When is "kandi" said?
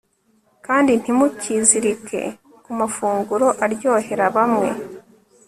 0.65-0.91